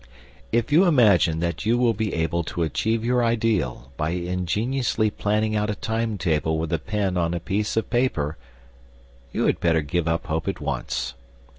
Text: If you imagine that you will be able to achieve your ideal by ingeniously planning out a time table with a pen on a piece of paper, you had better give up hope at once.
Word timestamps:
If 0.51 0.71
you 0.71 0.85
imagine 0.85 1.41
that 1.41 1.63
you 1.67 1.77
will 1.77 1.93
be 1.93 2.11
able 2.15 2.43
to 2.45 2.63
achieve 2.63 3.05
your 3.05 3.23
ideal 3.23 3.91
by 3.97 4.09
ingeniously 4.13 5.11
planning 5.11 5.55
out 5.55 5.69
a 5.69 5.75
time 5.75 6.17
table 6.17 6.57
with 6.57 6.73
a 6.73 6.79
pen 6.79 7.17
on 7.17 7.35
a 7.35 7.39
piece 7.39 7.77
of 7.77 7.91
paper, 7.91 8.35
you 9.31 9.45
had 9.45 9.59
better 9.59 9.83
give 9.83 10.07
up 10.07 10.25
hope 10.25 10.47
at 10.47 10.59
once. 10.59 11.13